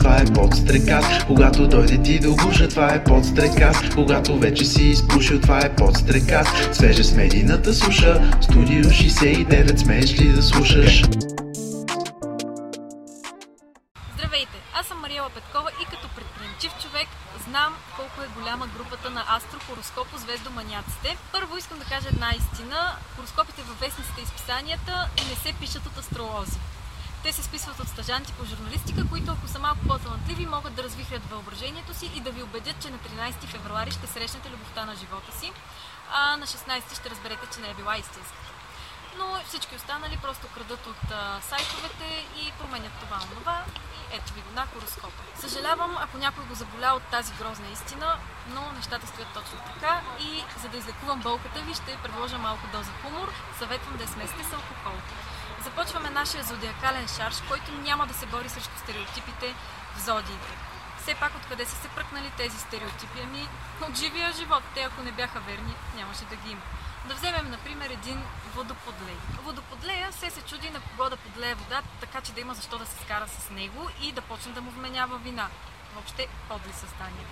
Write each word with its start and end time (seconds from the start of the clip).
Това 0.00 0.16
е 0.16 0.24
подстрекас, 0.24 1.24
когато 1.26 1.68
дойде 1.68 2.02
ти 2.02 2.18
до 2.18 2.34
гуша, 2.36 2.68
това 2.68 2.94
е 2.94 3.04
подстрекас, 3.04 3.76
когато 3.94 4.38
вече 4.38 4.64
си 4.64 4.82
изпушил, 4.82 5.40
това 5.40 5.58
е 5.58 5.76
подстрекас. 5.76 6.48
Свежа 6.72 7.04
с 7.04 7.14
медийната 7.14 7.74
суша, 7.74 8.32
студио 8.40 8.84
69, 8.84 9.76
смееш 9.76 10.20
ли 10.20 10.28
да 10.28 10.42
слушаш? 10.42 11.02
Здравейте, 14.14 14.56
аз 14.74 14.86
съм 14.86 14.98
Мариела 15.00 15.30
Петкова 15.34 15.70
и 15.82 15.84
като 15.84 16.06
предприемчив 16.16 16.72
човек 16.82 17.08
знам 17.48 17.72
колко 17.96 18.22
е 18.22 18.34
голяма 18.40 18.66
групата 18.76 19.10
на 19.10 19.22
Астрохороскопо 19.36 20.18
звездоманяците. 20.18 21.16
Първо 21.32 21.56
искам 21.56 21.78
да 21.78 21.84
кажа 21.84 22.08
една 22.12 22.30
истина. 22.40 22.78
Хороскопите 23.16 23.62
във 23.62 23.80
вестниците 23.80 24.20
и 24.20 24.24
изписанията 24.24 24.94
не 25.28 25.34
се 25.42 25.50
пишат 25.60 25.86
от 25.86 25.98
астролози. 25.98 26.58
Те 27.22 27.32
се 27.32 27.42
списват 27.42 27.80
от 27.80 27.88
стажанти 27.88 28.32
по 28.32 28.44
журналистика, 28.44 29.08
които 29.10 29.32
ако 29.32 29.48
са 29.48 29.58
малко 29.58 29.80
по-талантливи, 29.88 30.46
могат 30.46 30.74
да 30.74 30.82
развихрят 30.82 31.30
въображението 31.30 31.94
си 31.94 32.10
и 32.16 32.20
да 32.20 32.30
ви 32.30 32.42
убедят, 32.42 32.82
че 32.82 32.90
на 32.90 32.98
13 32.98 33.46
февруари 33.46 33.90
ще 33.90 34.06
срещнете 34.06 34.50
любовта 34.50 34.84
на 34.84 34.96
живота 34.96 35.32
си, 35.38 35.52
а 36.12 36.36
на 36.36 36.46
16 36.46 37.00
ще 37.00 37.10
разберете, 37.10 37.46
че 37.54 37.60
не 37.60 37.68
е 37.70 37.74
била 37.74 37.96
истинската. 37.96 38.50
Но 39.18 39.26
всички 39.48 39.76
останали 39.76 40.18
просто 40.22 40.46
крадат 40.54 40.86
от 40.86 41.10
а, 41.10 41.40
сайтовете 41.40 42.26
и 42.42 42.52
променят 42.58 42.92
това 43.00 43.18
онова 43.26 43.64
и 43.96 44.16
ето 44.16 44.32
ви 44.34 44.40
го 44.40 44.52
на 44.54 44.66
хороскопа. 44.66 45.22
Съжалявам, 45.40 45.96
ако 46.00 46.18
някой 46.18 46.44
го 46.44 46.54
заболя 46.54 46.92
от 46.96 47.02
тази 47.02 47.32
грозна 47.32 47.68
истина, 47.72 48.18
но 48.54 48.72
нещата 48.72 49.06
стоят 49.06 49.34
точно 49.34 49.58
така 49.72 50.00
и 50.20 50.44
за 50.62 50.68
да 50.68 50.76
излекувам 50.76 51.20
болката 51.20 51.60
ви 51.60 51.74
ще 51.74 51.98
предложа 52.02 52.38
малко 52.38 52.66
доза 52.72 52.92
хумор. 53.02 53.28
Съветвам 53.58 53.96
да 53.96 54.02
я 54.02 54.08
смесите 54.08 54.44
с 54.44 54.52
алкохол. 54.52 54.96
Започваме 55.64 56.10
нашия 56.10 56.44
зодиакален 56.44 57.08
шарж, 57.08 57.36
който 57.48 57.72
няма 57.72 58.06
да 58.06 58.14
се 58.14 58.26
бори 58.26 58.48
срещу 58.48 58.78
стереотипите 58.78 59.54
в 59.96 60.04
зодиите. 60.04 60.52
Все 61.02 61.14
пак 61.14 61.36
откъде 61.36 61.64
са 61.64 61.76
се 61.76 61.88
пръкнали 61.88 62.30
тези 62.36 62.58
стереотипи? 62.58 63.20
Ами 63.24 63.48
от 63.88 63.96
живия 63.96 64.32
живот. 64.32 64.62
Те 64.74 64.80
ако 64.82 65.02
не 65.02 65.12
бяха 65.12 65.40
верни, 65.40 65.74
нямаше 65.96 66.24
да 66.24 66.36
ги 66.36 66.50
има. 66.50 66.60
Да 67.08 67.14
вземем, 67.14 67.50
например, 67.50 67.90
един 67.90 68.22
водоподлей. 68.54 69.16
Водоподлея 69.42 70.10
все 70.10 70.30
се 70.30 70.42
чуди 70.42 70.70
на 70.70 70.80
кого 70.80 71.10
да 71.10 71.16
подлее 71.16 71.54
вода, 71.54 71.82
така 72.00 72.20
че 72.20 72.32
да 72.32 72.40
има 72.40 72.54
защо 72.54 72.78
да 72.78 72.86
се 72.86 73.02
скара 73.04 73.28
с 73.28 73.50
него 73.50 73.88
и 74.02 74.12
да 74.12 74.20
почне 74.20 74.52
да 74.52 74.60
му 74.60 74.70
вменява 74.70 75.18
вина. 75.18 75.48
Въобще 75.94 76.28
подли 76.48 76.72
създания. 76.72 77.26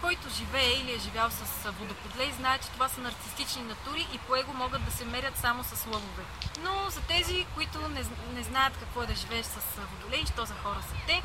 Който 0.00 0.28
живее 0.28 0.72
или 0.72 0.92
е 0.92 0.98
живял 0.98 1.30
с 1.30 1.70
водоподлей, 1.70 2.32
знае, 2.32 2.58
че 2.58 2.68
това 2.68 2.88
са 2.88 3.00
нарцистични 3.00 3.62
натури 3.62 4.06
и 4.14 4.18
по 4.18 4.36
его 4.36 4.52
могат 4.52 4.84
да 4.84 4.90
се 4.90 5.04
мерят 5.04 5.36
само 5.36 5.64
с 5.64 5.86
лъвове. 5.86 6.24
Но 6.62 6.90
за 6.90 7.00
тези, 7.00 7.46
които 7.54 7.88
не, 7.88 8.02
не 8.34 8.42
знаят 8.42 8.76
какво 8.80 9.02
е 9.02 9.06
да 9.06 9.14
живееш 9.14 9.46
с 9.46 9.58
водолей, 9.92 10.24
що 10.26 10.44
за 10.44 10.54
хора 10.54 10.82
са 10.88 10.94
те, 11.06 11.22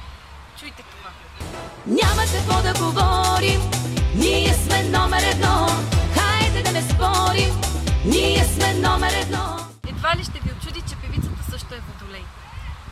чуйте 0.59 0.83
това. 0.83 1.09
Няма 1.85 2.21
какво 2.33 2.61
да 2.61 2.73
говорим, 2.73 3.61
ние 4.15 4.53
сме 4.53 4.83
номер 4.83 5.23
едно. 5.23 5.67
Хайде 6.15 6.63
да 6.63 6.71
не 6.71 6.81
спорим, 6.81 7.61
ние 8.05 8.45
сме 8.45 8.73
номер 8.73 9.13
едно. 9.13 9.57
Едва 9.87 10.15
ли 10.15 10.23
ще 10.23 10.39
ви 10.39 10.51
очуди, 10.57 10.81
че 10.89 10.95
певицата 10.95 11.51
също 11.51 11.75
е 11.75 11.79
водолей. 11.79 12.23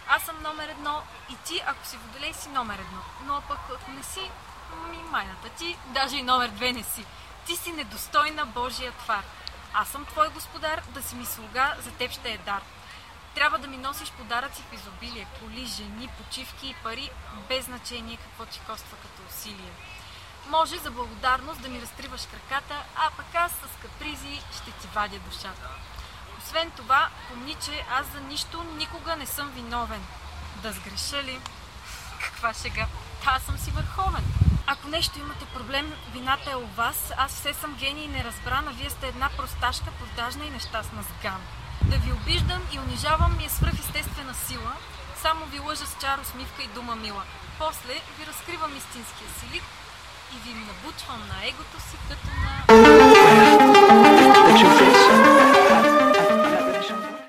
Аз 0.08 0.23
съм 0.23 0.36
номер 0.44 0.68
едно 0.70 1.02
и 1.32 1.36
ти, 1.45 1.62
ако 1.68 1.88
си 1.88 1.98
водолей, 1.98 2.34
си 2.34 2.50
номер 2.50 2.80
едно. 2.80 3.02
Но 3.28 3.42
пък 3.48 3.60
ако 3.76 3.92
не 3.92 4.04
си, 4.04 4.32
ми 4.91 4.97
майната 5.11 5.50
ти, 5.50 5.77
даже 5.88 6.17
и 6.17 6.23
номер 6.23 6.50
две 6.50 6.72
не 6.72 6.83
си. 6.83 7.05
Ти 7.45 7.55
си 7.55 7.72
недостойна 7.72 8.45
Божия 8.45 8.91
твар. 8.91 9.23
Аз 9.73 9.88
съм 9.88 10.05
твой 10.05 10.30
господар, 10.30 10.81
да 10.89 11.03
си 11.03 11.16
ми 11.16 11.25
слуга, 11.25 11.75
за 11.80 11.91
теб 11.91 12.11
ще 12.11 12.30
е 12.30 12.38
дар. 12.38 12.61
Трябва 13.36 13.58
да 13.58 13.67
ми 13.67 13.77
носиш 13.77 14.11
подаръци 14.11 14.61
в 14.61 14.73
изобилие, 14.73 15.27
коли, 15.39 15.66
жени, 15.66 16.09
почивки 16.17 16.67
и 16.67 16.75
пари, 16.83 17.09
без 17.49 17.66
значение 17.66 18.17
какво 18.17 18.45
ти 18.45 18.59
коства 18.59 18.97
като 18.97 19.22
усилие. 19.30 19.72
Може 20.49 20.77
за 20.77 20.92
благодарност 20.92 21.61
да 21.61 21.69
ми 21.69 21.81
разтриваш 21.81 22.22
краката, 22.31 22.75
а 22.95 23.09
пък 23.17 23.36
аз 23.36 23.52
с 23.52 23.81
капризи 23.81 24.42
ще 24.55 24.71
ти 24.71 24.87
вадя 24.95 25.20
душата. 25.20 25.70
Освен 26.37 26.71
това, 26.71 27.10
помни, 27.30 27.55
че 27.65 27.86
аз 27.92 28.08
за 28.08 28.20
нищо 28.20 28.64
никога 28.64 29.15
не 29.15 29.26
съм 29.26 29.49
виновен. 29.49 30.04
Да 30.55 30.71
сгреша 30.71 31.23
ли? 31.23 31.39
Каква 32.23 32.54
шега? 32.54 32.87
Та 33.23 33.31
аз 33.31 33.43
съм 33.43 33.58
си 33.58 33.71
върховен. 33.71 34.51
Ако 34.73 34.87
нещо 34.87 35.20
имате 35.20 35.45
проблем, 35.45 35.93
вината 36.14 36.52
е 36.52 36.55
у 36.55 36.65
вас. 36.65 37.11
Аз 37.17 37.32
все 37.32 37.54
съм 37.54 37.76
гений 37.76 38.04
и 38.04 38.08
неразбрана. 38.08 38.71
Вие 38.71 38.89
сте 38.89 39.08
една 39.08 39.30
просташка, 39.37 39.89
продажна 39.99 40.45
и 40.45 40.49
нещастна 40.49 41.04
сган. 41.04 41.42
Да 41.82 41.98
ви 41.98 42.11
обиждам 42.14 42.61
и 42.73 42.80
унижавам 42.80 43.37
ми 43.37 43.45
е 43.45 43.49
свръхестествена 43.49 44.33
сила. 44.33 44.73
Само 45.21 45.45
ви 45.45 45.60
лъжа 45.60 45.86
с 45.86 45.98
чар, 46.02 46.20
усмивка 46.20 46.64
и 46.64 46.67
дума 46.67 46.95
мила. 46.95 47.23
После 47.60 47.93
ви 48.17 48.26
разкривам 48.26 48.77
истинския 48.77 49.30
си 49.39 49.45
лик 49.54 49.64
и 50.36 50.37
ви 50.49 50.54
набучвам 50.54 51.21
на 51.27 51.48
егото 51.48 51.77
си 51.87 51.98
като. 52.10 52.41